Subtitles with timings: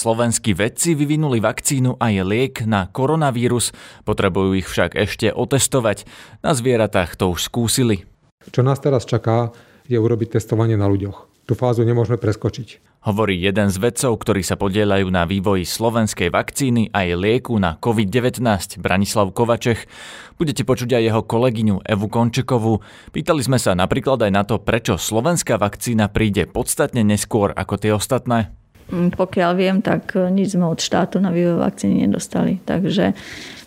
[0.00, 3.76] Slovenskí vedci vyvinuli vakcínu a je liek na koronavírus,
[4.08, 6.08] potrebujú ich však ešte otestovať.
[6.40, 8.08] Na zvieratách to už skúsili.
[8.48, 9.52] Čo nás teraz čaká,
[9.84, 11.44] je urobiť testovanie na ľuďoch.
[11.44, 12.80] Tú fázu nemôžeme preskočiť.
[13.04, 17.76] Hovorí jeden z vedcov, ktorí sa podielajú na vývoji slovenskej vakcíny a jej lieku na
[17.76, 18.40] COVID-19,
[18.80, 19.84] Branislav Kovačech.
[20.40, 22.80] Budete počuť aj jeho kolegyňu Evu Končekovú.
[23.12, 27.92] Pýtali sme sa napríklad aj na to, prečo slovenská vakcína príde podstatne neskôr ako tie
[27.92, 28.56] ostatné.
[28.90, 32.58] Mm, pokiaľ viem, tak e, nič sme od štátu na vývoj vakcíny nedostali.
[32.66, 33.14] Takže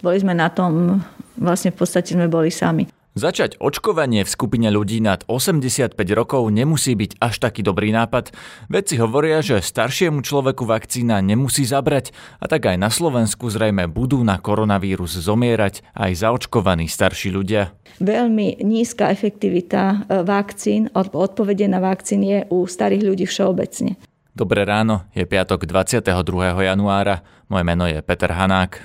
[0.03, 0.99] boli sme na tom,
[1.39, 2.91] vlastne v podstate sme boli sami.
[3.13, 8.33] Začať očkovanie v skupine ľudí nad 85 rokov nemusí byť až taký dobrý nápad.
[8.73, 12.09] Vedci hovoria, že staršiemu človeku vakcína nemusí zabrať
[12.41, 17.77] a tak aj na Slovensku zrejme budú na koronavírus zomierať aj zaočkovaní starší ľudia.
[18.01, 23.93] Veľmi nízka efektivita e, vakcín, odpovede na vakcín je u starých ľudí všeobecne.
[24.33, 26.09] Dobré ráno, je piatok 22.
[26.65, 27.21] januára.
[27.53, 28.81] Moje meno je Peter Hanák.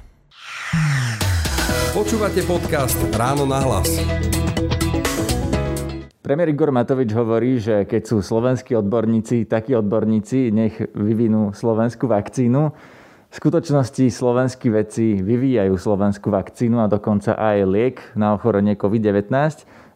[1.96, 3.88] Počúvate podcast Ráno na hlas.
[6.20, 12.68] Premiér Igor Matovič hovorí, že keď sú slovenskí odborníci, takí odborníci, nech vyvinú slovenskú vakcínu.
[13.32, 19.32] V skutočnosti slovenskí vedci vyvíjajú slovenskú vakcínu a dokonca aj liek na ochorenie COVID-19.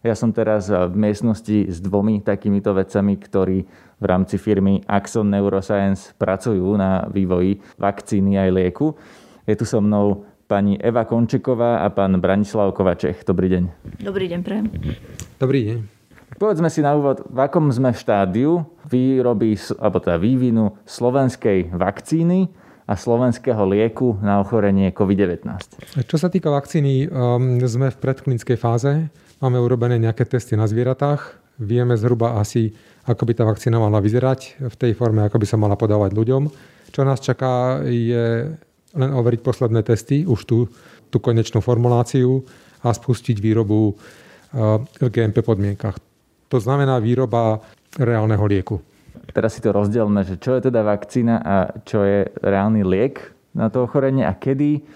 [0.03, 3.59] Ja som teraz v miestnosti s dvomi takýmito vedcami, ktorí
[4.03, 8.99] v rámci firmy Axon Neuroscience pracujú na vývoji vakcíny aj lieku.
[9.47, 13.23] Je tu so mnou pani Eva Končeková a pán Branislav Kovačech.
[13.23, 13.65] Dobrý deň.
[14.03, 14.67] Dobrý deň, prejem.
[15.39, 15.79] Dobrý deň.
[16.35, 22.51] Povedzme si na úvod, v akom sme v štádiu výroby, alebo teda vývinu slovenskej vakcíny
[22.91, 25.47] a slovenského lieku na ochorenie COVID-19.
[26.11, 29.07] Čo sa týka vakcíny, um, sme v predklinickej fáze.
[29.43, 31.35] Máme urobené nejaké testy na zvieratách.
[31.59, 35.59] Vieme zhruba asi ako by tá vakcína mala vyzerať v tej forme, ako by sa
[35.59, 36.47] mala podávať ľuďom.
[36.95, 38.55] Čo nás čaká je
[38.95, 40.71] len overiť posledné testy, už tú,
[41.11, 42.47] tú konečnú formuláciu
[42.87, 43.99] a spustiť výrobu
[45.03, 45.99] v GMP podmienkach.
[46.47, 47.59] To znamená výroba
[47.99, 48.79] reálneho lieku.
[49.35, 53.19] Teraz si to rozdielme, že čo je teda vakcína a čo je reálny liek
[53.59, 54.87] na to ochorenie a kedy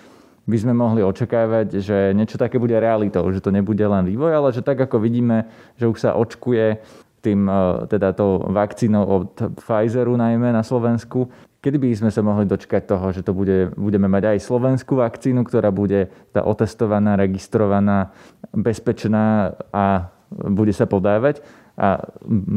[0.47, 4.49] by sme mohli očakávať, že niečo také bude realitou, že to nebude len vývoj, ale
[4.55, 6.79] že tak ako vidíme, že už sa očkuje
[7.27, 11.27] tým, e, teda tou vakcínou od Pfizeru najmä na Slovensku.
[11.59, 15.43] Kedy by sme sa mohli dočkať toho, že to bude, budeme mať aj slovenskú vakcínu,
[15.43, 18.15] ktorá bude tá otestovaná, registrovaná,
[18.55, 21.43] bezpečná a bude sa podávať?
[21.75, 22.07] A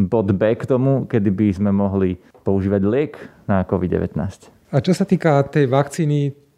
[0.07, 3.13] bod B k tomu, kedy by sme mohli používať liek
[3.49, 4.15] na COVID-19.
[4.69, 6.48] A čo sa týka tej vakcíny,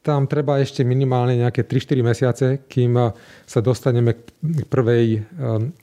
[0.00, 2.96] tam treba ešte minimálne nejaké 3-4 mesiace, kým
[3.44, 5.20] sa dostaneme k prvej e,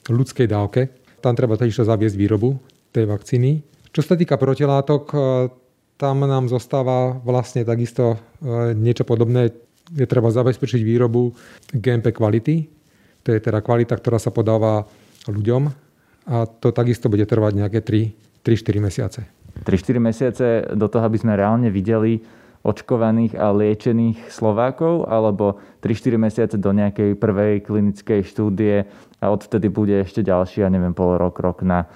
[0.09, 2.55] ľudskej dávke tam treba takisto zaviesť výrobu
[2.93, 3.59] tej vakcíny.
[3.91, 5.17] Čo sa týka protilátok, e,
[5.97, 8.21] tam nám zostáva vlastne takisto
[8.77, 9.49] niečo podobné.
[9.97, 11.33] Je treba zabezpečiť výrobu
[11.73, 12.69] GMP kvality.
[13.25, 14.85] To je teda kvalita, ktorá sa podáva
[15.25, 15.73] ľuďom
[16.29, 17.79] a to takisto bude trvať nejaké
[18.45, 19.25] 3-4 mesiace.
[19.65, 20.45] 3-4 mesiace
[20.77, 22.21] do toho, aby sme reálne videli
[22.67, 28.83] očkovaných a liečených Slovákov, alebo 3-4 mesiace do nejakej prvej klinickej štúdie
[29.23, 31.87] a odvtedy bude ešte ďalší, ja neviem, pol rok, rok na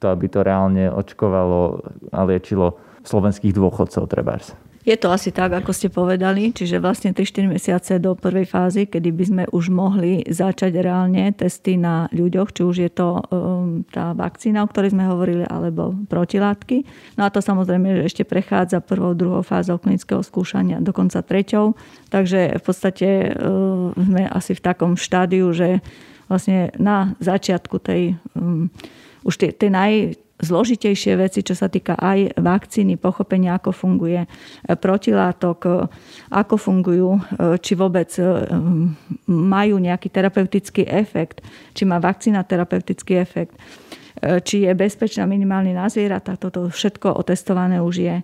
[0.00, 4.56] to, aby to reálne očkovalo a liečilo slovenských dôchodcov trebárs.
[4.84, 9.08] Je to asi tak, ako ste povedali, čiže vlastne 3-4 mesiace do prvej fázy, kedy
[9.16, 14.12] by sme už mohli začať reálne testy na ľuďoch, či už je to um, tá
[14.12, 16.84] vakcína, o ktorej sme hovorili, alebo protilátky.
[17.16, 21.72] No a to samozrejme že ešte prechádza prvou, druhou fázou klinického skúšania, dokonca treťou.
[22.12, 23.08] Takže v podstate
[23.40, 25.80] um, sme asi v takom štádiu, že
[26.28, 28.68] vlastne na začiatku tej um,
[29.24, 34.28] už tie, tie naj, zložitejšie veci, čo sa týka aj vakcíny, pochopenia, ako funguje e,
[34.74, 35.72] protilátok, e,
[36.34, 37.20] ako fungujú, e,
[37.62, 38.10] či vôbec
[39.30, 41.40] majú nejaký terapeutický efekt,
[41.72, 43.54] či má vakcína terapeutický efekt,
[44.24, 46.38] či je bezpečná minimálne na zvieratá.
[46.38, 48.16] Toto všetko otestované už je.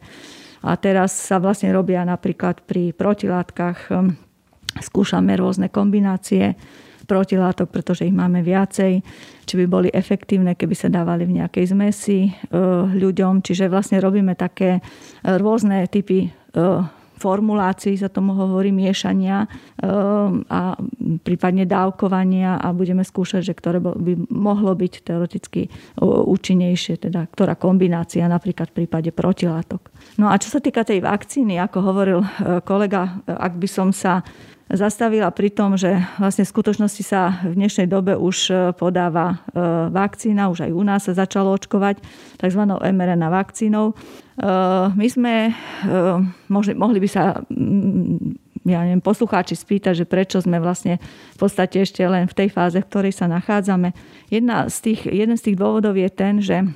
[0.60, 3.90] A teraz sa vlastne robia napríklad pri protilátkach,
[4.78, 6.54] skúšame rôzne kombinácie
[7.10, 9.02] protilátok, pretože ich máme viacej,
[9.42, 12.32] či by boli efektívne, keby sa dávali v nejakej zmesi e,
[12.94, 13.42] ľuďom.
[13.42, 14.80] Čiže vlastne robíme také e,
[15.26, 16.30] rôzne typy e,
[17.20, 19.44] formulácií, sa tomu hovorí miešania
[20.48, 20.72] a
[21.20, 25.68] prípadne dávkovania a budeme skúšať, že ktoré by mohlo byť teoreticky
[26.00, 29.92] účinnejšie, teda ktorá kombinácia napríklad v prípade protilátok.
[30.16, 32.24] No a čo sa týka tej vakcíny, ako hovoril
[32.64, 34.24] kolega, ak by som sa
[34.70, 39.60] zastavila pri tom, že vlastne v skutočnosti sa v dnešnej dobe už e, podáva e,
[39.90, 41.98] vakcína, už aj u nás sa začalo očkovať
[42.38, 42.62] tzv.
[42.70, 43.92] mRNA vakcínou.
[43.92, 43.94] E,
[44.94, 45.50] my sme,
[46.46, 47.42] mohli, mohli by sa
[48.68, 51.00] ja neviem, poslucháči spýtať, že prečo sme vlastne
[51.32, 53.96] v podstate ešte len v tej fáze, v ktorej sa nachádzame.
[54.28, 56.68] Jedna z tých, jeden z tých dôvodov je ten, že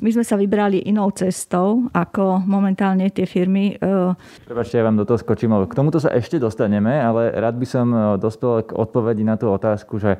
[0.00, 3.76] my sme sa vybrali inou cestou, ako momentálne tie firmy.
[3.76, 4.16] E,
[4.48, 7.86] Prepačte, ja vám do toho skočím, k tomuto sa ešte dostaneme, ale rád by som
[7.92, 10.16] e, dospel k odpovedi na tú otázku, že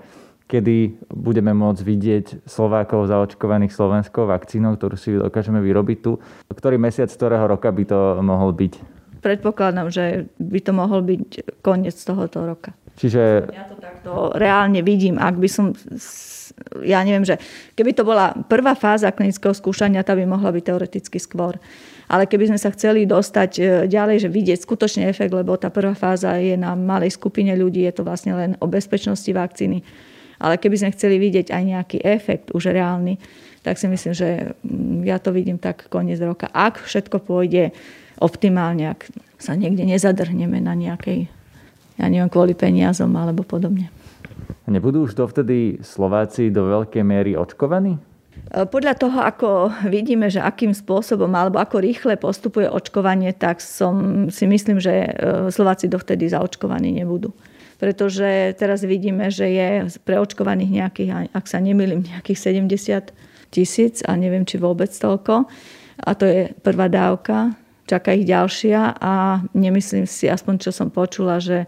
[0.49, 6.16] kedy budeme môcť vidieť Slovákov zaočkovaných slovenskou vakcínou, ktorú si dokážeme vyrobiť tu.
[6.49, 8.97] Ktorý mesiac, ktorého roka by to mohol byť?
[9.20, 12.72] Predpokladám, že by to mohol byť koniec tohoto roka.
[12.98, 13.46] Čiže...
[13.54, 15.22] Ja to takto reálne vidím.
[15.22, 15.70] Ak by som,
[16.82, 17.38] ja neviem, že
[17.78, 21.62] keby to bola prvá fáza klinického skúšania, tá by mohla byť teoreticky skôr.
[22.08, 25.92] Ale keby sme sa chceli dostať e, ďalej, že vidieť skutočne efekt, lebo tá prvá
[25.92, 29.84] fáza je na malej skupine ľudí, je to vlastne len o bezpečnosti vakcíny.
[30.40, 33.20] Ale keby sme chceli vidieť aj nejaký efekt už reálny,
[33.60, 36.48] tak si myslím, že mm, ja to vidím tak koniec roka.
[36.48, 37.76] Ak všetko pôjde
[38.18, 41.30] optimálne, ak sa niekde nezadrhneme na nejakej,
[41.98, 43.90] ja neviem, kvôli peniazom alebo podobne.
[44.68, 47.96] Nebudú už dovtedy Slováci do veľkej miery očkovaní?
[47.96, 49.48] E, podľa toho, ako
[49.88, 55.10] vidíme, že akým spôsobom alebo ako rýchle postupuje očkovanie, tak som si myslím, že e,
[55.48, 57.32] Slováci dovtedy zaočkovaní nebudú.
[57.78, 59.68] Pretože teraz vidíme, že je
[60.02, 63.14] preočkovaných nejakých, ak sa nemýlim, nejakých 70
[63.54, 65.46] tisíc a neviem, či vôbec toľko.
[66.02, 67.54] A to je prvá dávka
[67.88, 71.67] čaká ich ďalšia a nemyslím si, aspoň čo som počula, že e,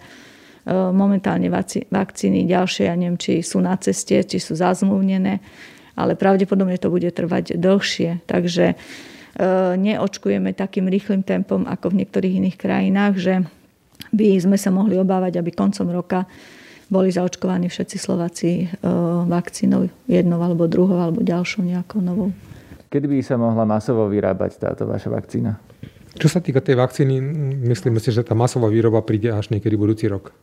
[0.71, 1.49] momentálne
[1.89, 5.41] vakcíny ďalšie, ja neviem, či sú na ceste, či sú zazmluvnené,
[5.97, 8.29] ale pravdepodobne to bude trvať dlhšie.
[8.29, 8.77] Takže e,
[9.81, 13.35] neočkujeme takým rýchlým tempom ako v niektorých iných krajinách, že
[14.13, 16.29] by sme sa mohli obávať, aby koncom roka
[16.91, 18.67] boli zaočkovaní všetci Slováci e,
[19.25, 22.35] vakcínou jednou alebo druhou alebo ďalšou nejakou novou.
[22.91, 25.70] Kedy by sa mohla masovo vyrábať táto vaša vakcína?
[26.19, 27.23] Čo sa týka tej vakcíny,
[27.71, 30.35] myslíme si, že tá masová výroba príde až niekedy budúci rok.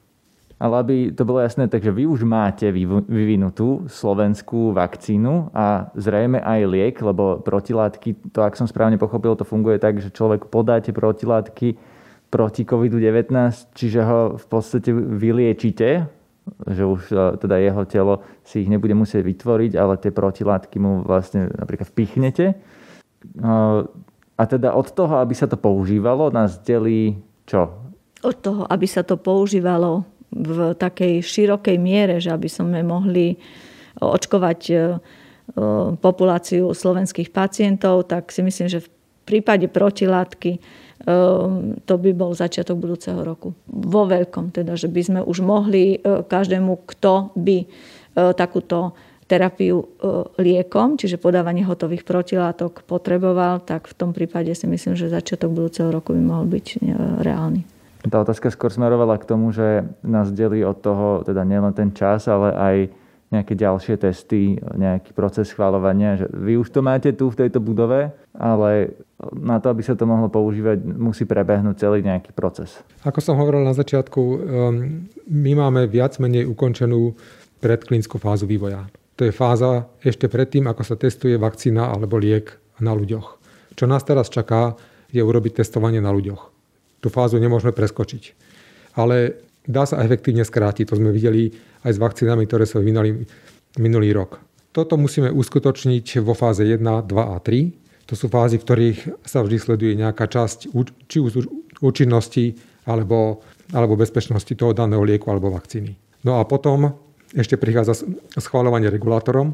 [0.57, 6.59] Ale aby to bolo jasné, takže vy už máte vyvinutú slovenskú vakcínu a zrejme aj
[6.65, 11.77] liek, lebo protilátky, to ak som správne pochopil, to funguje tak, že človek podáte protilátky
[12.33, 13.29] proti COVID-19,
[13.77, 16.09] čiže ho v podstate vyliečite,
[16.67, 21.05] že už e, teda jeho telo si ich nebude musieť vytvoriť, ale tie protilátky mu
[21.05, 22.57] vlastne napríklad vpichnete.
[24.37, 27.17] A teda od toho, aby sa to používalo, nás delí
[27.49, 27.73] čo?
[28.21, 33.39] Od toho, aby sa to používalo v takej širokej miere, že aby sme mohli
[33.97, 34.79] očkovať e, e,
[35.97, 38.89] populáciu slovenských pacientov, tak si myslím, že v
[39.25, 40.59] prípade protilátky e,
[41.81, 43.57] to by bol začiatok budúceho roku.
[43.65, 47.57] Vo veľkom, teda, že by sme už mohli každému, kto by
[48.33, 48.97] takúto
[49.27, 49.85] terapiu e,
[50.39, 55.91] liekom, čiže podávanie hotových protilátok potreboval, tak v tom prípade si myslím, že začiatok budúceho
[55.91, 56.77] roku by mohol byť e,
[57.21, 57.61] reálny.
[58.07, 62.31] Tá otázka skôr smerovala k tomu, že nás delí od toho teda nielen ten čas,
[62.31, 62.75] ale aj
[63.27, 66.15] nejaké ďalšie testy, nejaký proces schváľovania.
[66.15, 68.95] Že vy už to máte tu v tejto budove, ale
[69.35, 72.79] na to, aby sa to mohlo používať, musí prebehnúť celý nejaký proces.
[73.03, 74.37] Ako som hovoril na začiatku, um,
[75.27, 77.19] my máme viac menej ukončenú
[77.59, 78.87] predklinickú fázu vývoja.
[79.17, 83.41] To je fáza ešte predtým, ako sa testuje vakcína alebo liek na ľuďoch.
[83.73, 84.77] Čo nás teraz čaká,
[85.09, 86.53] je urobiť testovanie na ľuďoch.
[87.01, 88.23] Tú fázu nemôžeme preskočiť.
[88.97, 90.89] Ale dá sa efektívne skrátiť.
[90.89, 91.53] To sme videli
[91.85, 93.25] aj s vakcínami, ktoré sa vyvinali
[93.81, 94.41] minulý rok.
[94.73, 98.09] Toto musíme uskutočniť vo fáze 1, 2 a 3.
[98.09, 100.69] To sú fázy, v ktorých sa vždy sleduje nejaká časť
[101.09, 101.49] či už
[101.81, 103.41] účinnosti alebo,
[103.73, 105.97] alebo bezpečnosti toho daného lieku alebo vakcíny.
[106.21, 107.06] No a potom
[107.37, 108.01] ešte prichádza
[108.33, 109.53] schváľovanie regulátorom,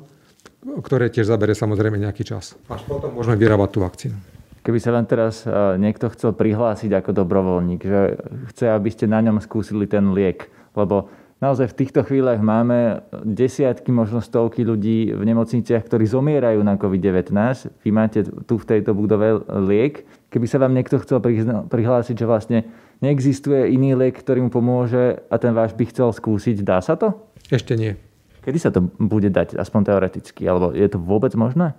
[0.64, 2.56] ktoré tiež zabere samozrejme nejaký čas.
[2.72, 4.18] Až potom môžeme vyrábať tú vakcínu.
[4.64, 8.16] Keby sa vám teraz e, niekto chcel prihlásiť ako dobrovoľník, že
[8.56, 11.12] chce, aby ste na ňom skúsili ten liek, lebo
[11.44, 17.36] naozaj v týchto chvíľach máme desiatky, možno stovky ľudí v nemocniciach, ktorí zomierajú na COVID-19.
[17.84, 20.08] Vy máte tu v tejto budove liek.
[20.32, 21.20] Keby sa vám niekto chcel
[21.68, 22.64] prihlásiť, že vlastne
[23.04, 27.33] neexistuje iný liek, ktorý mu pomôže a ten váš by chcel skúsiť, dá sa to?
[27.54, 27.94] Ešte nie.
[28.42, 30.42] Kedy sa to bude dať, aspoň teoreticky?
[30.50, 31.78] Alebo je to vôbec možné?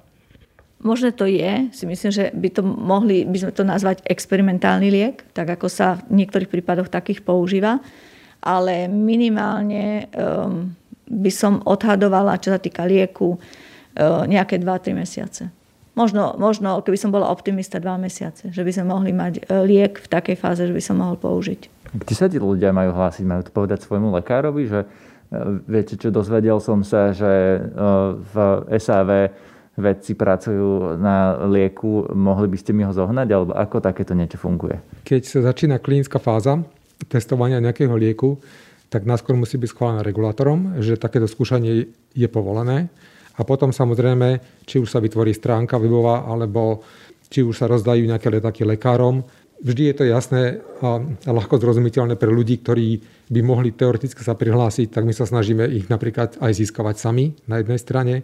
[0.85, 1.73] Možné to je.
[1.75, 5.99] Si myslím, že by to mohli by sme to nazvať experimentálny liek, tak ako sa
[6.07, 7.83] v niektorých prípadoch takých používa.
[8.45, 10.69] ale minimálne um,
[11.09, 15.49] by som odhadovala, čo sa týka lieku, uh, nejaké 2-3 mesiace.
[15.97, 19.97] Možno, možno, keby som bola optimista, 2 mesiace, že by sme mohli mať uh, liek
[19.97, 21.73] v takej fáze, že by som mohol použiť.
[21.97, 23.25] Kde sa tí ľudia majú hlásiť?
[23.25, 24.85] Majú to povedať svojmu lekárovi, že
[25.67, 27.61] viete čo, dozvedel som sa, že
[28.19, 28.35] v
[28.79, 29.35] SAV
[29.75, 34.79] vedci pracujú na lieku, mohli by ste mi ho zohnať, alebo ako takéto niečo funguje?
[35.03, 36.62] Keď sa začína klinická fáza
[37.11, 38.38] testovania nejakého lieku,
[38.87, 42.87] tak náskôr musí byť schválená regulátorom, že takéto skúšanie je povolené.
[43.35, 46.87] A potom samozrejme, či už sa vytvorí stránka webová, alebo
[47.26, 49.26] či už sa rozdajú nejaké letáky lekárom.
[49.63, 50.43] Vždy je to jasné
[50.83, 55.65] a ľahko zrozumiteľné pre ľudí, ktorí by mohli teoreticky sa prihlásiť, tak my sa snažíme
[55.71, 58.15] ich napríklad aj získavať sami na jednej strane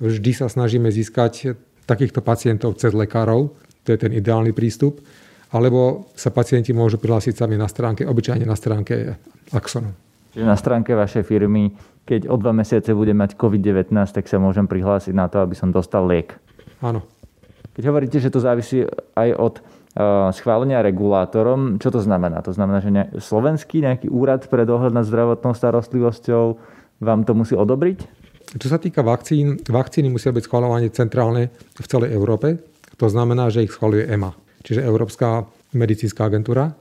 [0.00, 1.52] Vždy sa snažíme získať
[1.84, 3.52] takýchto pacientov cez lekárov,
[3.84, 5.04] to je ten ideálny prístup,
[5.52, 9.20] alebo sa pacienti môžu prihlásiť sami na stránke, obyčajne na stránke
[9.52, 9.92] Axonu.
[10.32, 11.76] Čiže na stránke vašej firmy,
[12.08, 15.68] keď o dva mesiace budem mať COVID-19, tak sa môžem prihlásiť na to, aby som
[15.68, 16.32] dostal liek.
[16.80, 17.04] Áno.
[17.76, 18.88] Keď hovoríte, že to závisí
[19.20, 19.54] aj od
[20.34, 22.40] schválenia regulátorom, čo to znamená?
[22.46, 26.44] To znamená, že ne, slovenský nejaký úrad pre dohľad nad zdravotnou starostlivosťou
[27.02, 27.98] vám to musí odobriť?
[28.54, 32.58] Čo sa týka vakcín, vakcíny musia byť schváľované centrálne v celej Európe.
[32.98, 36.74] To znamená, že ich schvaluje EMA, čiže Európska medicínska agentúra.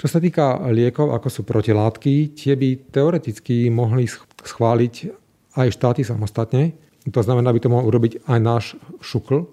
[0.00, 4.08] Čo sa týka liekov, ako sú protilátky, tie by teoreticky mohli
[4.40, 4.94] schváliť
[5.60, 6.72] aj štáty samostatne.
[7.08, 8.64] To znamená, by to mohol urobiť aj náš
[9.04, 9.44] šukl,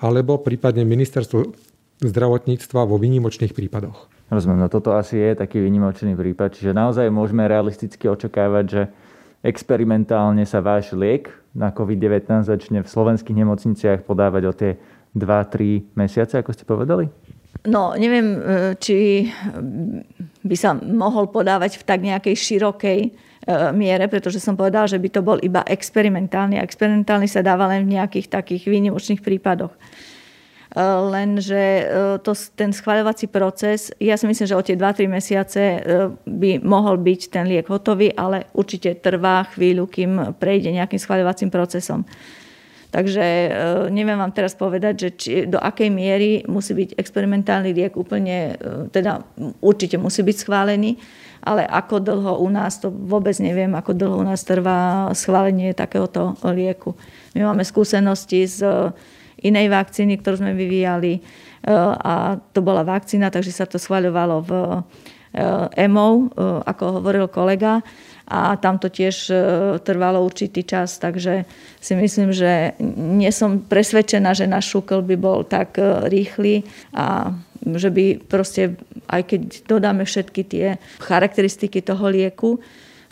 [0.00, 1.71] alebo prípadne ministerstvo
[2.02, 4.10] zdravotníctva vo výnimočných prípadoch.
[4.32, 8.82] Rozumiem, no toto asi je taký výnimočný prípad, čiže naozaj môžeme realisticky očakávať, že
[9.44, 14.72] experimentálne sa váš liek na COVID-19 začne v slovenských nemocniciach podávať o tie
[15.12, 17.12] 2-3 mesiace, ako ste povedali?
[17.68, 18.38] No, neviem, e,
[18.80, 19.28] či
[20.42, 23.10] by sa mohol podávať v tak nejakej širokej e,
[23.76, 26.58] miere, pretože som povedala, že by to bol iba experimentálny.
[26.58, 29.76] A experimentálny sa dáva len v nejakých takých výnimočných prípadoch
[30.80, 31.84] lenže e,
[32.24, 35.78] to, ten schváľovací proces, ja si myslím, že o tie 2-3 mesiace e,
[36.24, 42.08] by mohol byť ten liek hotový, ale určite trvá chvíľu, kým prejde nejakým schváľovacím procesom.
[42.92, 43.24] Takže
[43.88, 48.60] neviem vám teraz povedať, že či, do akej miery musí byť experimentálny liek úplne,
[48.92, 49.24] teda
[49.64, 51.00] určite musí byť schválený,
[51.40, 56.36] ale ako dlho u nás, to vôbec neviem, ako dlho u nás trvá schválenie takéhoto
[56.52, 56.92] lieku.
[57.32, 58.60] My máme skúsenosti s
[59.42, 61.20] inej vakcíny, ktorú sme vyvíjali e,
[61.98, 64.52] a to bola vakcína, takže sa to schváľovalo v
[65.76, 66.22] EMO, e,
[66.66, 67.82] ako hovoril kolega.
[68.32, 69.36] A tam to tiež e,
[69.82, 71.44] trvalo určitý čas, takže
[71.82, 75.76] si myslím, že nie som presvedčená, že náš šukl by bol tak
[76.08, 76.64] rýchly
[76.96, 80.66] a že by proste, aj keď dodáme všetky tie
[80.98, 82.58] charakteristiky toho lieku,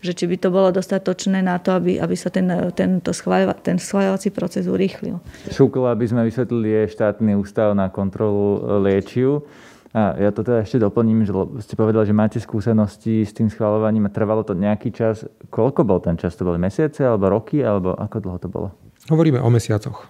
[0.01, 3.77] že či by to bolo dostatočné na to, aby, aby sa ten, tento schváľova, ten
[3.77, 5.21] schváľovací proces urýchlil.
[5.53, 9.45] Šukl, aby sme vysvetlili, je štátny ústav na kontrolu liečiv.
[9.91, 11.35] A ja to teda ešte doplním, že
[11.67, 15.27] ste povedali, že máte skúsenosti s tým schváľovaním a trvalo to nejaký čas.
[15.51, 16.39] Koľko bol ten čas?
[16.39, 17.59] To boli mesiace alebo roky?
[17.59, 18.69] Alebo ako dlho to bolo?
[19.11, 20.07] Hovoríme o mesiacoch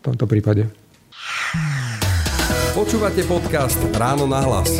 [0.00, 0.72] tomto prípade.
[2.72, 4.72] Počúvate podcast Ráno na hlas.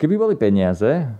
[0.00, 1.12] Keby boli peniaze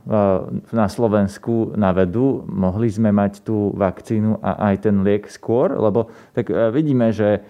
[0.73, 5.69] na Slovensku na vedu, mohli sme mať tú vakcínu a aj ten liek skôr?
[5.69, 7.41] Lebo tak e, vidíme, že e,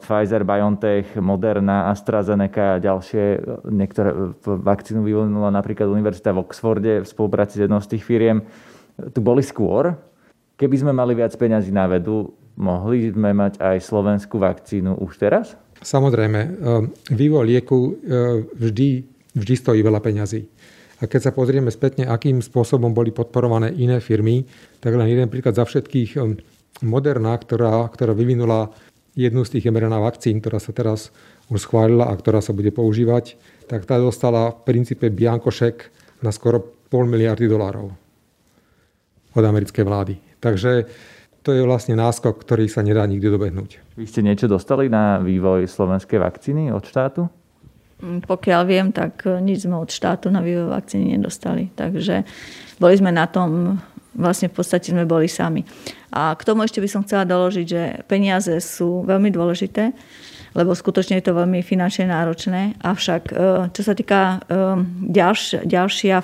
[0.00, 3.38] Pfizer, BioNTech, Moderna, AstraZeneca a ďalšie, e,
[3.76, 8.40] niektoré vakcínu vyvinula napríklad Univerzita v Oxforde v spolupráci s jednou z tých firiem.
[9.12, 9.92] Tu boli skôr.
[10.56, 15.60] Keby sme mali viac peňazí na vedu, mohli sme mať aj slovenskú vakcínu už teraz?
[15.84, 16.56] Samozrejme.
[17.12, 18.00] Vývoj lieku
[18.56, 19.04] vždy,
[19.36, 20.53] vždy stojí veľa peňazí.
[21.04, 24.44] Keď sa pozrieme spätne, akým spôsobom boli podporované iné firmy,
[24.80, 26.10] tak len jeden príklad za všetkých.
[26.20, 26.38] Um,
[26.82, 28.74] Moderna, ktorá, ktorá vyvinula
[29.14, 31.14] jednu z tých mRNA vakcín, ktorá sa teraz
[31.46, 33.38] už schválila a ktorá sa bude používať,
[33.70, 35.76] tak tá dostala v princípe biankošek
[36.26, 36.58] na skoro
[36.90, 37.94] pol miliardy dolárov
[39.34, 40.14] od americkej vlády.
[40.42, 40.90] Takže
[41.46, 44.00] to je vlastne náskok, ktorý sa nedá nikdy dobehnúť.
[44.00, 47.28] Vy ste niečo dostali na vývoj slovenskej vakcíny od štátu?
[48.04, 51.72] Mm, pokiaľ viem, tak e, nič sme od štátu na vývoj vakcíny nedostali.
[51.72, 52.28] Takže
[52.76, 53.80] boli sme na tom,
[54.12, 55.64] vlastne v podstate sme boli sami.
[56.12, 59.96] A k tomu ešte by som chcela doložiť, že peniaze sú veľmi dôležité,
[60.54, 62.76] lebo skutočne je to veľmi finančne náročné.
[62.84, 63.34] Avšak e,
[63.72, 64.36] čo sa týka e,
[65.08, 66.20] ďalš, ďalšia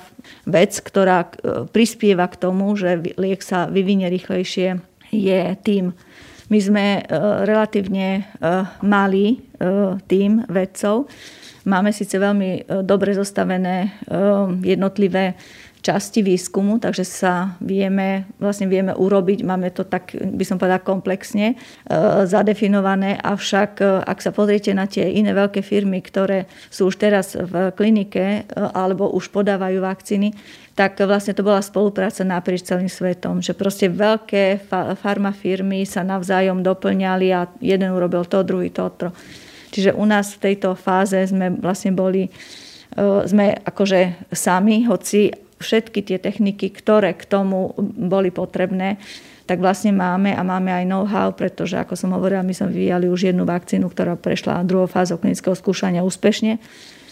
[0.52, 1.32] vec, ktorá
[1.72, 5.96] prispieva k tomu, že liek sa vyvinie rýchlejšie, je tým.
[6.50, 6.86] My sme
[7.46, 8.26] relatívne
[8.82, 9.49] malý
[10.08, 11.04] tým vedcov.
[11.68, 13.92] Máme síce veľmi dobre zostavené
[14.64, 15.36] jednotlivé
[15.80, 21.52] časti výskumu, takže sa vieme, vlastne vieme urobiť, máme to tak, by som povedala, komplexne
[21.52, 21.56] e,
[22.28, 27.32] zadefinované, avšak e, ak sa pozriete na tie iné veľké firmy, ktoré sú už teraz
[27.32, 30.36] v klinike e, alebo už podávajú vakcíny,
[30.76, 37.26] tak vlastne to bola spolupráca naprieč celým svetom, že proste veľké farmafirmy sa navzájom doplňali
[37.36, 39.08] a jeden urobil to, druhý to, to.
[39.70, 42.30] Čiže u nás v tejto fáze sme vlastne boli
[43.26, 48.98] sme akože sami, hoci všetky tie techniky, ktoré k tomu boli potrebné,
[49.44, 53.34] tak vlastne máme a máme aj know-how, pretože ako som hovorila, my sme vyvíjali už
[53.34, 56.62] jednu vakcínu, ktorá prešla druhou fázou klinického skúšania úspešne.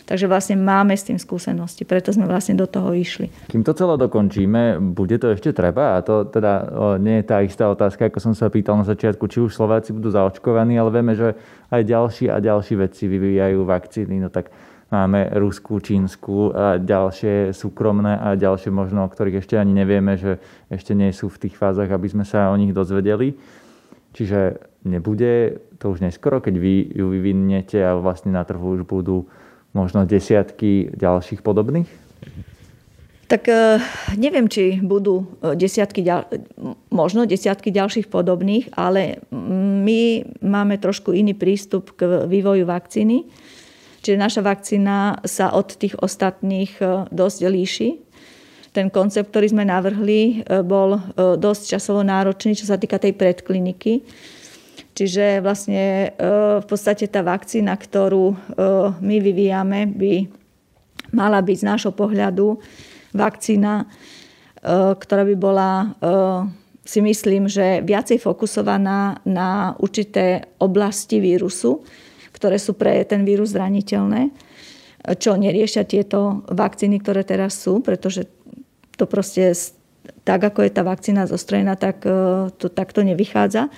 [0.08, 3.28] Takže vlastne máme s tým skúsenosti, preto sme vlastne do toho išli.
[3.52, 6.00] Kým to celé dokončíme, bude to ešte treba?
[6.00, 6.64] A to teda
[6.96, 10.08] nie je tá istá otázka, ako som sa pýtal na začiatku, či už Slováci budú
[10.08, 11.36] zaočkovaní, ale vieme, že
[11.68, 14.16] aj ďalší a ďalší vedci vyvíjajú vakcíny.
[14.24, 14.48] No tak
[14.88, 20.40] Máme Rusku, Čínsku a ďalšie súkromné a ďalšie možno, o ktorých ešte ani nevieme, že
[20.72, 23.36] ešte nie sú v tých fázach, aby sme sa o nich dozvedeli.
[24.16, 24.56] Čiže
[24.88, 29.28] nebude to už neskoro, keď vy ju vyvinete a vlastne na trhu už budú
[29.78, 31.87] možno desiatky ďalších podobných?
[33.28, 33.76] Tak e,
[34.16, 36.00] neviem, či budú e, desiatky,
[36.88, 39.20] možno desiatky ďalších podobných, ale
[39.85, 43.28] my máme trošku iný prístup k vývoju vakcíny.
[44.00, 47.88] Čiže naša vakcína sa od tých ostatných e, dosť líši.
[48.73, 54.04] Ten koncept, ktorý sme navrhli, bol dosť časovo náročný, čo sa týka tej predkliniky.
[54.99, 56.11] Čiže vlastne
[56.59, 58.35] v podstate tá vakcína, ktorú
[58.99, 60.26] my vyvíjame, by
[61.14, 62.59] mala byť z nášho pohľadu
[63.14, 63.87] vakcína,
[64.99, 65.95] ktorá by bola
[66.83, 71.87] si myslím, že viacej fokusovaná na určité oblasti vírusu,
[72.35, 74.35] ktoré sú pre ten vírus zraniteľné,
[75.14, 78.26] čo neriešia tieto vakcíny, ktoré teraz sú, pretože
[78.99, 79.55] to proste
[80.26, 82.02] tak, ako je tá vakcína zostrojená, tak
[82.59, 83.71] to takto nevychádza.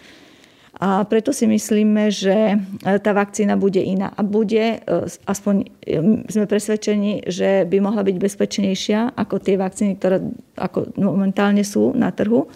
[0.80, 2.56] A preto si myslíme, že e,
[3.04, 4.16] tá vakcína bude iná.
[4.16, 5.68] A bude, e, aspoň
[6.26, 10.24] sme presvedčení, že by mohla byť bezpečnejšia ako tie vakcíny, ktoré
[10.56, 12.48] ako momentálne sú na trhu.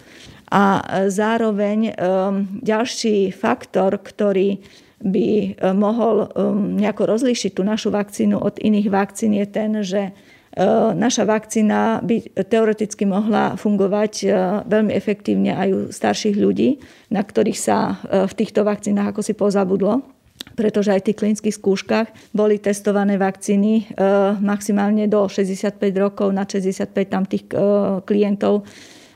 [0.45, 0.77] A
[1.09, 1.97] zároveň
[2.61, 4.61] ďalší faktor, ktorý
[5.05, 6.31] by e, mohol
[6.79, 10.11] nejako rozlíšiť tú našu vakcínu od iných vakcín je ten, že e,
[10.95, 14.27] naša vakcína by teoreticky mohla fungovať e,
[14.63, 16.79] veľmi efektívne aj u starších ľudí,
[17.11, 20.15] na ktorých sa v týchto vakcínach ako si pozabudlo
[20.55, 23.91] pretože aj v tých klinických skúškach boli testované vakcíny
[24.39, 27.49] maximálne do 65 rokov, na 65 tam tých
[28.07, 28.63] klientov,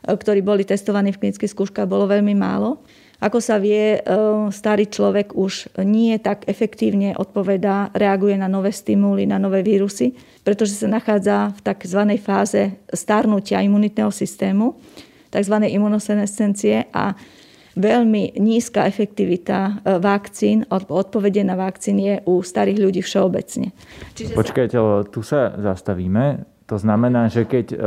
[0.04, 2.84] ktorí boli testovaní v klinických skúškach, bolo veľmi málo.
[3.20, 4.02] Ako sa vie, e,
[4.48, 10.16] starý človek už nie tak efektívne odpovedá, reaguje na nové stimuly, na nové vírusy,
[10.48, 12.02] pretože sa nachádza v tzv.
[12.16, 14.80] fáze starnutia imunitného systému,
[15.36, 15.56] tzv.
[15.68, 17.12] imunosenescencie a
[17.76, 23.76] veľmi nízka efektivita e, vakcín, odpovede na vakcín je u starých ľudí všeobecne.
[24.16, 24.80] Čiže Počkajte,
[25.12, 26.48] tu sa zastavíme.
[26.70, 27.78] To znamená, že keď e,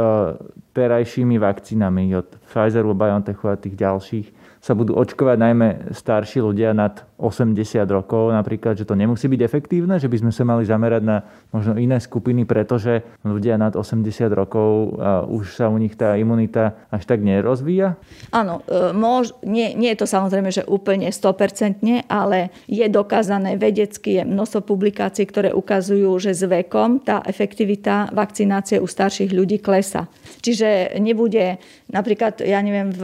[0.72, 4.26] terajšími vakcínami od Pfizeru, BioNTechu a tých ďalších
[4.62, 9.98] sa budú očkovať najmä starší ľudia nad 80 rokov napríklad, že to nemusí byť efektívne,
[9.98, 14.98] že by sme sa mali zamerať na možno iné skupiny, pretože ľudia nad 80 rokov
[15.34, 17.98] už sa u nich tá imunita až tak nerozvíja?
[18.30, 24.22] Áno, e, mož, nie, nie je to samozrejme, že úplne 100%, ale je dokázané vedecky,
[24.22, 30.06] je množstvo publikácií, ktoré ukazujú, že s vekom tá efektivita vakcinácie u starších ľudí klesa.
[30.38, 30.61] Čiže
[30.98, 31.58] nebude
[31.92, 33.02] napríklad, ja neviem, v,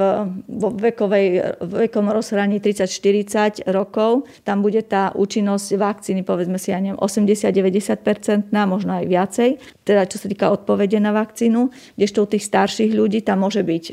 [0.48, 6.98] vo vekovej vekom rozhraní 30-40 rokov, tam bude tá účinnosť vakcíny, povedzme si, ja neviem,
[6.98, 9.50] 80-90%, možno aj viacej,
[9.84, 13.84] teda čo sa týka odpovede na vakcínu, kdežto u tých starších ľudí tam môže byť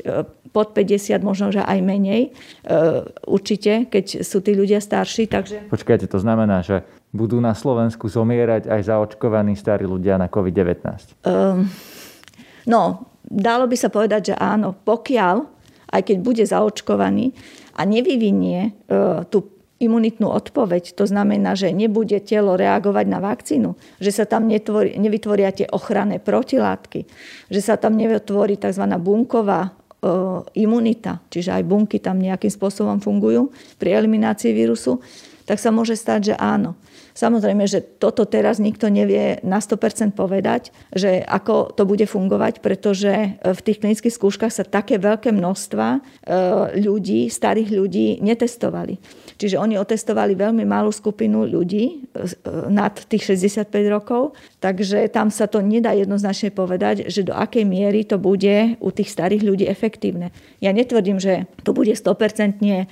[0.50, 2.78] pod 50, možno že aj menej, e,
[3.28, 5.28] určite, keď sú tí ľudia starší.
[5.28, 5.56] Takže...
[5.68, 10.84] Počkajte, to znamená, že budú na Slovensku zomierať aj zaočkovaní starí ľudia na COVID-19?
[10.84, 11.58] Um, ehm,
[12.68, 15.36] no, dalo by sa povedať, že áno, pokiaľ
[15.86, 17.34] aj keď bude zaočkovaný
[17.78, 18.70] a nevyvinie e,
[19.30, 24.96] tú imunitnú odpoveď, to znamená, že nebude telo reagovať na vakcínu, že sa tam netvorí,
[24.96, 27.04] nevytvoria tie ochranné protilátky,
[27.52, 28.84] že sa tam nevytvorí tzv.
[28.96, 29.70] bunková e,
[30.64, 35.04] imunita, čiže aj bunky tam nejakým spôsobom fungujú pri eliminácii vírusu,
[35.44, 36.74] tak sa môže stať, že áno.
[37.16, 43.40] Samozrejme, že toto teraz nikto nevie na 100% povedať, že ako to bude fungovať, pretože
[43.40, 45.98] v tých klinických skúškach sa také veľké množstva e,
[46.84, 49.00] ľudí, starých ľudí netestovali.
[49.40, 51.96] Čiže oni otestovali veľmi malú skupinu ľudí e,
[52.68, 58.04] nad tých 65 rokov, takže tam sa to nedá jednoznačne povedať, že do akej miery
[58.04, 60.36] to bude u tých starých ľudí efektívne.
[60.60, 62.84] Ja netvrdím, že to bude 100% e,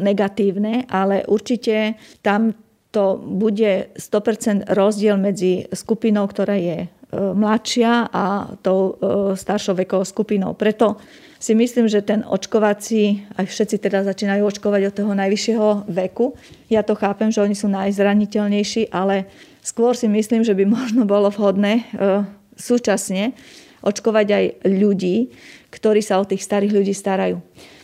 [0.00, 2.56] negatívne, ale určite tam
[2.90, 10.08] to bude 100% rozdiel medzi skupinou, ktorá je e, mladšia a tou e, staršou vekovou
[10.08, 10.56] skupinou.
[10.56, 10.96] Preto
[11.36, 16.32] si myslím, že ten očkovací, aj všetci teda začínajú očkovať od toho najvyššieho veku.
[16.72, 19.28] Ja to chápem, že oni sú najzraniteľnejší, ale
[19.60, 22.24] skôr si myslím, že by možno bolo vhodné e,
[22.56, 23.36] súčasne
[23.84, 25.30] očkovať aj ľudí,
[25.68, 27.38] ktorí sa o tých starých ľudí starajú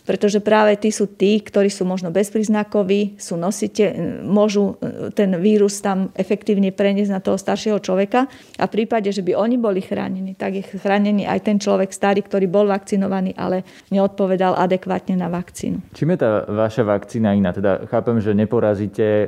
[0.04, 5.80] pretože práve tí sú tí, ktorí sú možno bezpríznakoví, sú nosite, môžu e, ten vírus
[5.80, 8.28] tam efektívne preniesť na toho staršieho človeka
[8.60, 12.20] a v prípade, že by oni boli chránení, tak je chránený aj ten človek starý,
[12.20, 15.80] ktorý bol vakcinovaný, ale neodpovedal adekvátne na vakcínu.
[15.96, 17.56] Čím je tá vaša vakcína iná?
[17.56, 19.26] Teda chápem, že neporazíte e,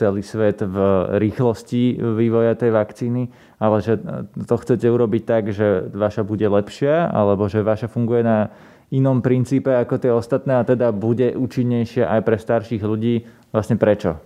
[0.00, 0.76] celý svet v
[1.20, 3.28] rýchlosti vývoja tej vakcíny,
[3.60, 4.00] ale že
[4.48, 8.52] to chcete urobiť tak, že vaša bude lepšia, alebo že vaša funguje na
[8.94, 13.26] inom princípe ako tie ostatné a teda bude účinnejšia aj pre starších ľudí.
[13.50, 14.18] Vlastne prečo?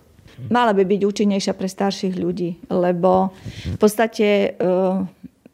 [0.48, 3.34] Mala by byť účinnejšia pre starších ľudí, lebo
[3.76, 4.74] v podstate e,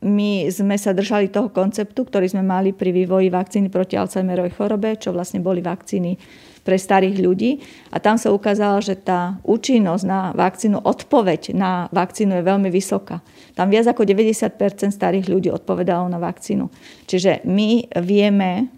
[0.07, 4.95] my sme sa držali toho konceptu, ktorý sme mali pri vývoji vakcíny proti Alzheimerovej chorobe,
[4.95, 6.15] čo vlastne boli vakcíny
[6.63, 7.63] pre starých ľudí.
[7.95, 13.23] A tam sa ukázalo, že tá účinnosť na vakcínu, odpoveď na vakcínu je veľmi vysoká.
[13.55, 14.59] Tam viac ako 90%
[14.91, 16.67] starých ľudí odpovedalo na vakcínu.
[17.07, 18.71] Čiže my vieme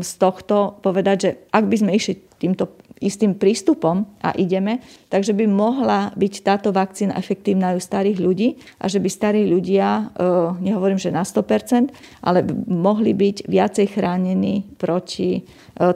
[0.00, 4.80] z tohto povedať, že ak by sme išli týmto istým prístupom a ideme,
[5.12, 8.48] takže by mohla byť táto vakcína efektívna aj u starých ľudí
[8.80, 10.24] a že by starí ľudia, e,
[10.64, 11.92] nehovorím, že na 100%,
[12.24, 15.42] ale mohli byť viacej chránení proti e,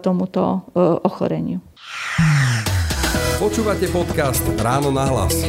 [0.05, 0.59] tomuto e,
[1.09, 1.65] ochoreniu.
[3.41, 5.41] Počúvate podcast Ráno na hlas.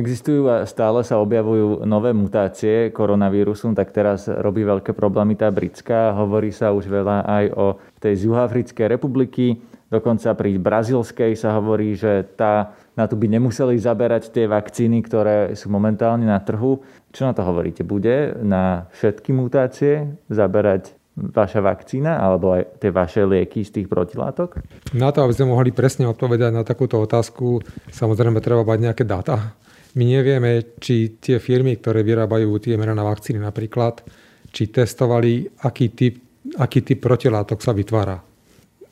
[0.00, 6.16] Existujú a stále sa objavujú nové mutácie koronavírusu, tak teraz robí veľké problémy tá britská.
[6.16, 9.60] Hovorí sa už veľa aj o tej z Juhafrickej republiky.
[9.92, 15.52] Dokonca pri brazilskej sa hovorí, že tá, na tu by nemuseli zaberať tie vakcíny, ktoré
[15.52, 16.80] sú momentálne na trhu.
[17.12, 17.84] Čo na to hovoríte?
[17.84, 24.64] Bude na všetky mutácie zaberať vaša vakcína alebo aj tie vaše lieky z tých protilátok?
[24.96, 27.60] Na to, aby sme mohli presne odpovedať na takúto otázku,
[27.92, 29.52] samozrejme treba mať nejaké dáta
[29.98, 34.06] my nevieme, či tie firmy, ktoré vyrábajú tie mRNA vakcíny napríklad,
[34.50, 36.14] či testovali, aký typ,
[36.58, 38.18] aký typ protilátok sa vytvára.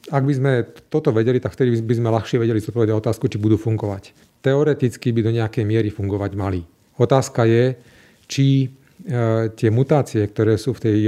[0.08, 0.52] Ak by sme
[0.88, 4.16] toto vedeli, tak vtedy by sme ľahšie vedeli zodpovedať otázku, či budú fungovať.
[4.40, 6.64] Teoreticky by do nejakej miery fungovať mali.
[6.98, 7.76] Otázka je,
[8.24, 8.68] či e,
[9.52, 10.98] tie mutácie, ktoré sú v, tej,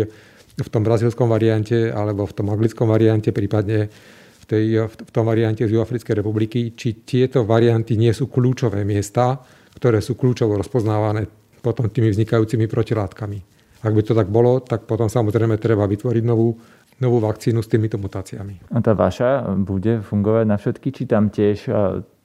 [0.55, 5.65] v tom brazilskom variante alebo v tom anglickom variante, prípadne v, tej, v tom variante
[5.65, 9.41] z Juafrickej republiky, či tieto varianty nie sú kľúčové miesta,
[9.77, 11.29] ktoré sú kľúčovo rozpoznávané
[11.61, 13.39] potom tými vznikajúcimi protilátkami.
[13.81, 16.57] Ak by to tak bolo, tak potom samozrejme treba vytvoriť novú,
[17.01, 18.73] novú vakcínu s týmito mutáciami.
[18.77, 21.69] A tá vaša bude fungovať na všetky, či tam tiež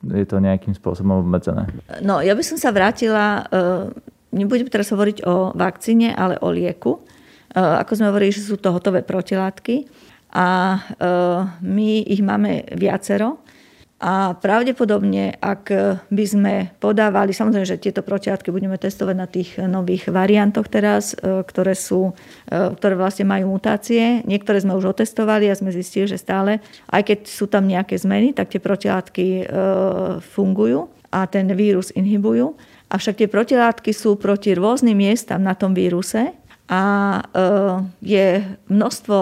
[0.04, 1.72] je to nejakým spôsobom obmedzené?
[2.04, 3.64] No, ja by som sa vrátila, e,
[4.36, 7.00] nebudem teraz hovoriť o vakcíne, ale o lieku.
[7.00, 9.88] E, ako sme hovorili, že sú to hotové protilátky
[10.36, 10.80] a e,
[11.64, 13.45] my ich máme viacero
[13.96, 15.72] a pravdepodobne, ak
[16.12, 16.54] by sme
[16.84, 22.12] podávali, samozrejme, že tieto protiátky budeme testovať na tých nových variantoch teraz, e, ktoré, sú,
[22.52, 24.20] ktoré vlastne majú mutácie.
[24.28, 26.60] Niektoré sme už otestovali a sme zistili, že stále,
[26.92, 29.48] aj keď sú tam nejaké zmeny, tak tie protilátky
[30.20, 32.60] fungujú a ten vírus inhibujú.
[32.92, 36.36] Avšak tie protilátky sú proti rôznym miestam na tom víruse
[36.68, 36.84] a
[38.04, 39.18] je množstvo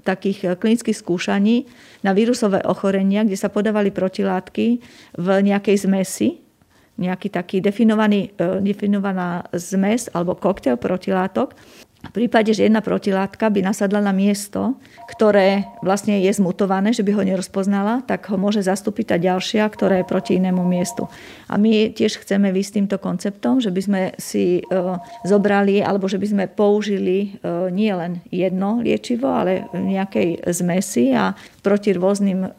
[0.00, 1.68] takých eh, klinických skúšaní
[2.00, 4.66] na vírusové ochorenia, kde sa podávali protilátky
[5.20, 6.40] v nejakej zmesi,
[6.96, 11.52] nejaký taký definovaný, eh, definovaná zmes alebo koktail protilátok
[12.02, 14.74] v prípade, že jedna protilátka by nasadla na miesto,
[15.06, 20.02] ktoré vlastne je zmutované, že by ho nerozpoznala, tak ho môže zastúpiť tá ďalšia, ktorá
[20.02, 21.06] je proti inému miestu.
[21.46, 24.62] A my tiež chceme výsť týmto konceptom, že by sme si e,
[25.22, 31.38] zobrali, alebo že by sme použili e, nie len jedno liečivo, ale nejakej zmesi a
[31.62, 32.58] proti rôznym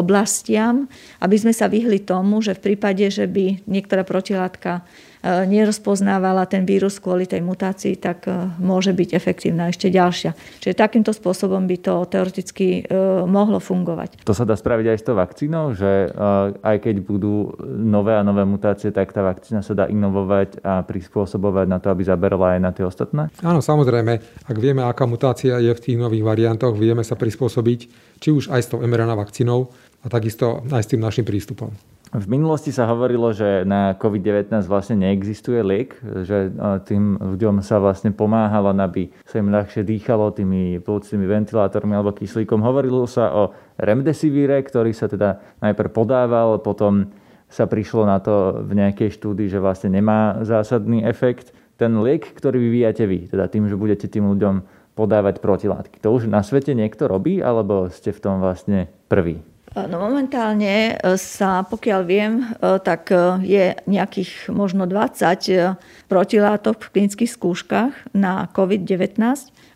[0.00, 0.88] oblastiam,
[1.20, 6.64] aby sme sa vyhli tomu, že v prípade, že by niektorá protilátka E, nerozpoznávala ten
[6.64, 10.32] vírus kvôli tej mutácii, tak e, môže byť efektívna ešte ďalšia.
[10.64, 12.92] Čiže takýmto spôsobom by to teoreticky e,
[13.28, 14.24] mohlo fungovať.
[14.24, 16.12] To sa dá spraviť aj s tou vakcínou, že
[16.60, 21.66] aj keď budú nové a nové mutácie, tak tá vakcína sa dá inovovať a prispôsobovať
[21.68, 23.28] na to, aby zaberala aj na tie ostatné?
[23.44, 24.12] Áno, samozrejme.
[24.48, 27.80] Ak vieme, aká mutácia je v tých nových variantoch, vieme sa prispôsobiť
[28.20, 31.72] či už aj s tou mRNA vakcínou a takisto aj s tým našim prístupom.
[32.10, 35.94] V minulosti sa hovorilo, že na COVID-19 vlastne neexistuje liek,
[36.26, 36.50] že
[36.82, 42.66] tým ľuďom sa vlastne pomáhalo, aby sa im ľahšie dýchalo tými plúcnymi ventilátormi alebo kyslíkom.
[42.66, 47.14] Hovorilo sa o remdesivíre, ktorý sa teda najprv podával, potom
[47.46, 51.54] sa prišlo na to v nejakej štúdii, že vlastne nemá zásadný efekt.
[51.78, 54.66] Ten liek, ktorý vyvíjate vy, teda tým, že budete tým ľuďom
[54.98, 56.02] podávať protilátky.
[56.02, 59.46] To už na svete niekto robí, alebo ste v tom vlastne prvý?
[59.70, 65.78] No momentálne e, sa, pokiaľ viem, e, tak e, je nejakých možno 20
[66.10, 69.14] protilátok v klinických skúškach na COVID-19.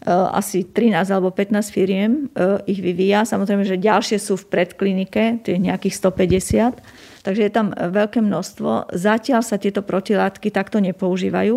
[0.04, 2.28] Asi 13 alebo 15 firiem
[2.68, 3.24] ich vyvíja.
[3.24, 7.24] Samozrejme, že ďalšie sú v predklinike, to je nejakých 150.
[7.24, 8.92] Takže je tam veľké množstvo.
[8.92, 11.57] Zatiaľ sa tieto protilátky takto nepoužívajú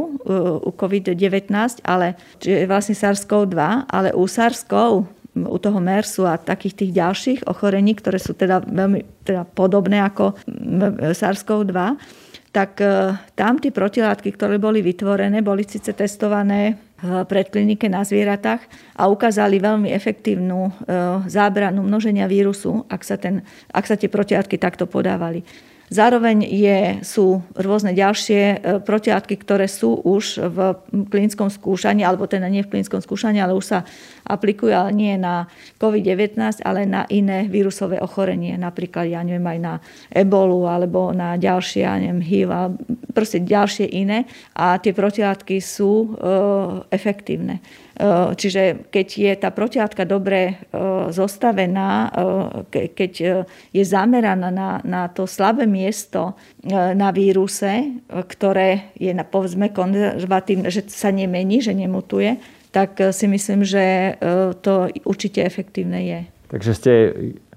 [0.63, 2.15] u COVID-19, ale
[2.63, 8.33] vlastne SARS-CoV-2, ale u SARS-CoV u toho MERSu a takých tých ďalších ochorení, ktoré sú
[8.33, 10.33] teda veľmi teda podobné ako
[11.13, 11.77] SARS-CoV-2,
[12.55, 18.65] tak e, tam tie protilátky, ktoré boli vytvorené, boli síce testované v predklinike na zvieratách
[18.97, 20.71] a ukázali veľmi efektívnu e,
[21.29, 25.45] zábranu množenia vírusu, ak sa, ten, ak sa tie protilátky takto podávali.
[25.87, 30.57] Zároveň je, sú rôzne ďalšie e, protilátky, ktoré sú už v
[31.07, 33.79] klinickom skúšaní, alebo teda nie v klinickom skúšaní, ale už sa
[34.27, 35.47] aplikujú, ale nie na
[35.79, 38.59] COVID-19, ale na iné vírusové ochorenie.
[38.59, 39.73] Napríklad, ja neviem, aj na
[40.11, 42.51] ebolu, alebo na ďalšie, ja neviem, HIV,
[43.15, 44.27] proste ďalšie iné.
[44.59, 46.07] A tie protilátky sú e,
[46.91, 47.63] efektívne.
[47.97, 50.55] Eh, čiže keď je tá protilátka dobre eh,
[51.09, 52.13] zostavená,
[52.69, 53.11] eh, keď
[53.73, 61.09] je zameraná na, na to slabé miesto na víruse, ktoré je povedzme konzervatívne, že sa
[61.09, 62.37] nemení, že nemutuje,
[62.75, 64.13] tak si myslím, že
[64.61, 66.19] to určite efektívne je.
[66.47, 66.91] Takže ste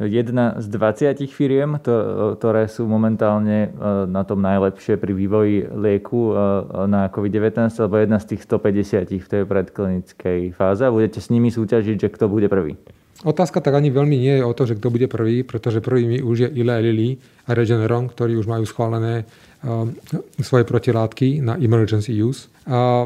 [0.03, 6.43] jedna z 20 firiem, ktoré sú momentálne e, na tom najlepšie pri vývoji lieku e,
[6.91, 11.55] na COVID-19, alebo jedna z tých 150 v tej predklinickej fáze a budete s nimi
[11.55, 12.75] súťažiť, že kto bude prvý.
[13.23, 16.37] Otázka tak ani veľmi nie je o to, že kto bude prvý, pretože prvými už
[16.41, 17.11] je Eli Lilly
[17.47, 19.29] a Regeneron, ktorí už majú schválené
[19.61, 19.93] um,
[20.41, 22.49] svoje protilátky na emergency use.
[22.65, 23.05] A,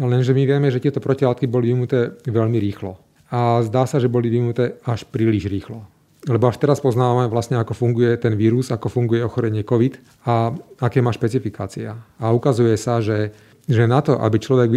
[0.00, 4.26] lenže my vieme, že tieto protilátky boli vymuté veľmi rýchlo a zdá sa, že boli
[4.26, 5.86] vyvinuté až príliš rýchlo.
[6.28, 11.00] Lebo až teraz poznáme vlastne, ako funguje ten vírus, ako funguje ochorenie COVID a aké
[11.00, 11.96] má špecifikácia.
[12.20, 13.32] A ukazuje sa, že,
[13.64, 14.68] že na to, aby človek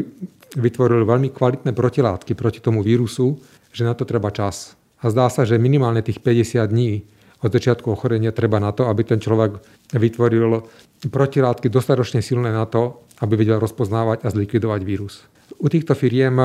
[0.56, 3.42] vytvoril veľmi kvalitné protilátky proti tomu vírusu,
[3.76, 4.78] že na to treba čas.
[5.04, 7.04] A zdá sa, že minimálne tých 50 dní
[7.44, 9.60] od začiatku ochorenia treba na to, aby ten človek
[9.92, 10.64] vytvoril
[11.12, 15.28] protilátky dostatočne silné na to, aby vedel rozpoznávať a zlikvidovať vírus.
[15.60, 16.40] U týchto firiem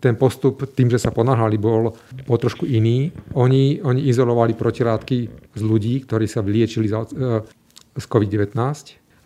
[0.00, 1.92] ten postup tým, že sa ponáhali, bol,
[2.24, 3.12] bol trošku iný.
[3.36, 5.18] Oni, oni izolovali protilátky
[5.54, 7.44] z ľudí, ktorí sa vyliečili za, e,
[7.92, 8.48] z COVID-19,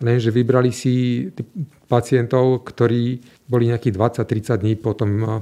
[0.02, 1.26] lenže vybrali si
[1.86, 3.94] pacientov, ktorí boli nejakých
[4.24, 5.34] 20-30 dní po tom, e,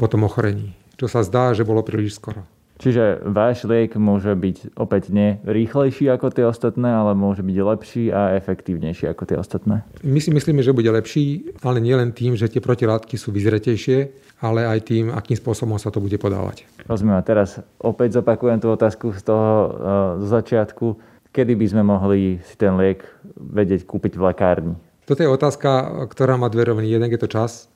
[0.00, 2.48] po tom ochorení, čo sa zdá, že bolo príliš skoro.
[2.74, 8.10] Čiže váš liek môže byť opäť nie rýchlejší ako tie ostatné, ale môže byť lepší
[8.10, 9.86] a efektívnejší ako tie ostatné.
[10.02, 14.10] My si myslíme, že bude lepší, ale nielen tým, že tie protilátky sú vyzretejšie,
[14.42, 16.66] ale aj tým, akým spôsobom sa to bude podávať.
[16.90, 17.16] Rozumiem.
[17.16, 19.70] A teraz opäť zopakujem tú otázku z toho uh,
[20.18, 20.98] z začiatku.
[21.30, 23.06] Kedy by sme mohli si ten liek
[23.38, 24.74] vedieť kúpiť v lekárni?
[25.06, 26.90] Toto je otázka, ktorá má dve roviny.
[26.90, 27.70] Jeden je to čas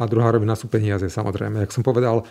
[0.00, 1.60] a druhá rovina sú peniaze, samozrejme.
[1.60, 2.24] Jak som povedal,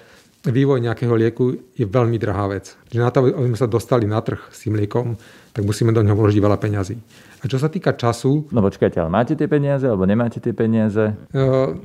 [0.48, 2.72] vývoj nejakého lieku je veľmi drahá vec.
[2.88, 5.20] Že na to, aby sme sa dostali na trh s tým liekom,
[5.52, 6.96] tak musíme do neho vložiť veľa peňazí.
[7.40, 8.48] A čo sa týka času...
[8.52, 11.12] No počkajte, ale máte tie peniaze alebo nemáte tie peniaze?
[11.36, 11.76] Uh,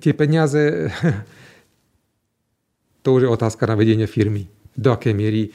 [0.00, 0.88] tie peniaze...
[3.04, 4.48] to už je otázka na vedenie firmy.
[4.72, 5.52] Do akej miery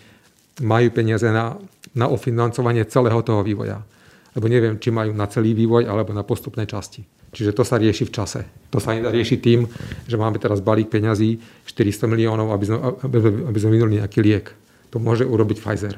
[0.62, 1.58] majú peniaze na,
[1.98, 3.82] na ofinancovanie celého toho vývoja.
[4.34, 7.06] Lebo neviem, či majú na celý vývoj alebo na postupné časti.
[7.34, 8.41] Čiže to sa rieši v čase.
[8.69, 9.65] To sa nedá riešiť tým,
[10.06, 12.78] že máme teraz balík peňazí 400 miliónov, aby sme,
[13.50, 14.54] aby sme vynuli nejaký liek.
[14.93, 15.98] To môže urobiť Pfizer.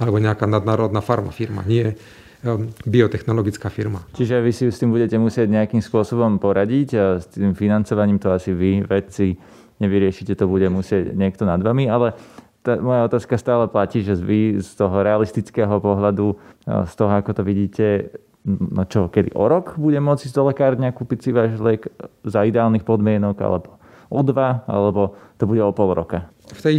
[0.00, 1.68] Alebo nejaká nadnárodná farmafirma.
[1.68, 2.00] Nie
[2.42, 4.00] um, biotechnologická firma.
[4.16, 8.32] Čiže vy si s tým budete musieť nejakým spôsobom poradiť a s tým financovaním to
[8.32, 9.36] asi vy, vedci,
[9.76, 12.16] nevyriešite, to bude musieť niekto nad vami, ale
[12.62, 17.42] tá, moja otázka stále platí, že vy z toho realistického pohľadu, z toho, ako to
[17.42, 18.14] vidíte,
[18.48, 21.86] no čo, kedy o rok bude môcť ísť do lekárňa kúpiť si váš liek
[22.26, 23.78] za ideálnych podmienok, alebo
[24.12, 26.28] o dva, alebo to bude o pol roka?
[26.52, 26.76] V tej,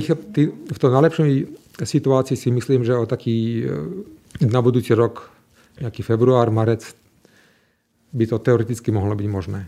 [0.70, 1.32] v tej najlepšej
[1.82, 3.66] situácii si myslím, že o taký
[4.44, 5.32] na budúci rok,
[5.82, 6.86] nejaký február, marec,
[8.14, 9.66] by to teoreticky mohlo byť možné.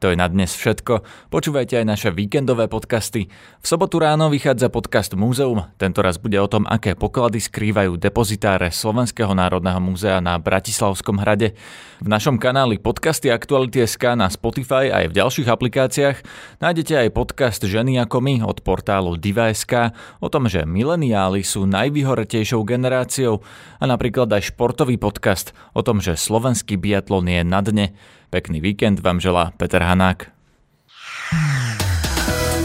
[0.00, 1.04] To je na dnes všetko.
[1.28, 3.28] Počúvajte aj naše víkendové podcasty.
[3.60, 5.68] V sobotu ráno vychádza podcast Múzeum.
[5.76, 11.52] Tento raz bude o tom, aké poklady skrývajú depozitáre Slovenského národného múzea na Bratislavskom hrade.
[12.00, 16.16] V našom kanáli Podcasty Aktuality.sk na Spotify aj v ďalších aplikáciách
[16.64, 19.92] nájdete aj podcast Ženy ako my od portálu Diva.sk
[20.24, 23.44] o tom, že mileniáli sú najvyhoretejšou generáciou
[23.76, 27.92] a napríklad aj športový podcast o tom, že slovenský biatlon je na dne.
[28.30, 30.30] Pekný víkend vám želá Peter Hanák.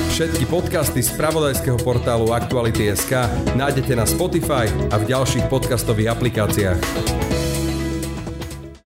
[0.10, 3.12] Všetky podcasty z pravodajského portálu Aktuality.sk
[3.58, 7.25] nájdete na Spotify a v ďalších podcastových aplikáciách.